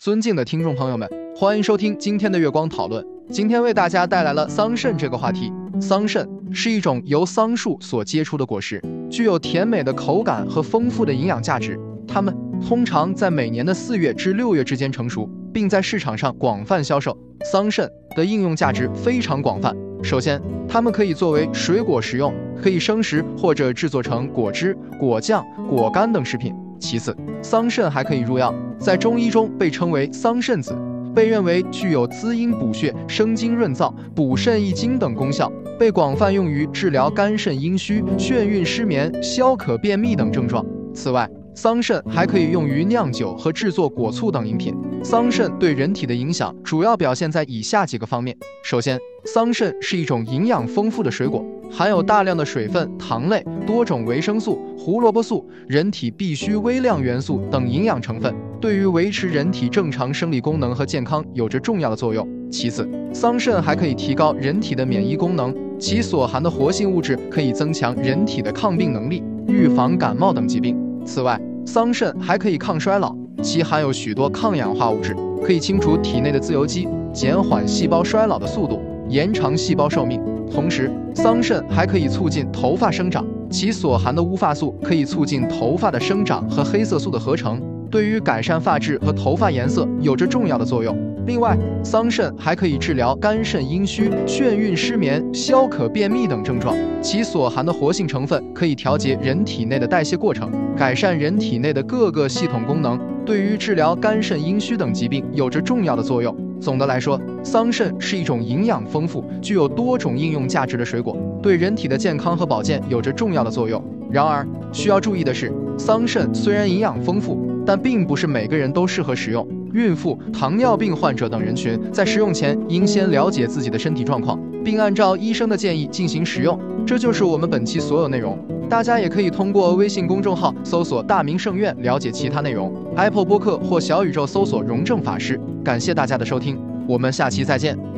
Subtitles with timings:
[0.00, 1.06] 尊敬的听众朋友们，
[1.36, 3.06] 欢迎收听今天的月光讨论。
[3.28, 5.52] 今天为大家带来了桑葚这个话题。
[5.78, 11.78] 桑葚是一种由桑树所结出的果实，具有甜美的口感和丰富的营养价值。
[12.08, 12.34] 它们
[12.66, 17.14] 通常在每年的四月至六月之间成熟，并在市场上广泛销售。
[17.44, 17.86] 桑葚
[18.16, 19.76] 的应用价值非常广泛。
[20.02, 26.54] 首先，它们可以作为水果食用，可以生食或者制作成果汁、果酱、果干等食品。
[26.78, 30.74] 其次，桑葚还可以入药，在中医中被称为桑葚子，
[31.14, 40.64] 被认为具有滋阴补血、生津润燥、补肾益精等功效，被广泛用于治疗肝肾阴虚、眩晕失眠、消渴便秘等症状。
[40.94, 44.74] 此外，桑葚还可以用于酿酒和制作果醋等饮品。
[45.04, 48.34] 桑葚对人体的影响主要表现在以下几个方面：
[48.64, 62.28] 首先，桑葚是一种营养丰富的水果，含有大量的水分、糖类、多种维生素、胡萝卜素、人体必需微量元素等营养成分，对于维持人体正常生理功能和健康有着重要的作用。
[62.50, 70.76] 其次，桑葚还可以提高人体的免疫功能，其所含的活性物质可以增强人体的抗病能力，预防感冒等疾病。
[71.06, 78.78] 此外，桑葚还可以抗衰老，其含有许多抗氧化物质，可以清除体内的自由基，减缓细胞衰老的速度。
[79.08, 80.20] 延长细胞寿命，
[80.52, 87.60] 同时桑葚还可以促进头发生长，其所含的乌发素可以促进头发的生长和黑色素的合成，
[87.90, 90.96] 对于改善发质和头发颜色有着重要的作用。
[91.26, 106.34] 另外，桑葚还可以治疗肝肾阴虚、眩晕失眠、消渴便秘等症状，其所含的活性成分可以调节人体内的代谢过程，改善人体内的各个系统功能，对于治疗肝肾阴虚等疾病有着重要的作用。
[106.60, 113.82] 总的来说，桑葚是一种营养丰富、具有多种应用价值的水果，对人体的健康和保健有着重要的作用。
[114.10, 119.46] 然而，需要注意的是，桑葚虽然营养丰富，但并不是每个人都适合食用。
[119.72, 126.58] 孕妇、糖尿病患者等人群在食用前应先了解自己的身体状况，并按照医生的建议进行食用。
[126.84, 128.36] 这就是我们本期所有内容。
[128.68, 132.72] 大家也可以通过微信公众号搜索“大明圣院”了解其他内容。
[132.96, 135.40] Apple 播客或小宇宙搜索“荣正法师”。
[135.64, 137.89] 感谢大家的收听，我们下期再见。